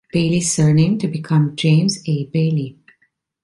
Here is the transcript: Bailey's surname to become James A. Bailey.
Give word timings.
Bailey's 0.11 0.51
surname 0.51 0.97
to 0.97 1.07
become 1.07 1.55
James 1.55 1.99
A. 2.07 2.25
Bailey. 2.25 2.79